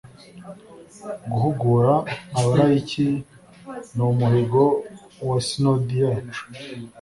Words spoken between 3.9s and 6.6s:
ni umuhigo wa sinodi yacu